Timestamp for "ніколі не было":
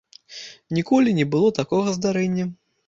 0.79-1.55